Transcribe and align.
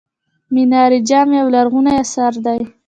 منار 0.53 0.91
جام 1.09 1.29
یو 1.39 1.47
لرغونی 1.53 1.93
اثر 2.03 2.33
دی. 2.45 2.59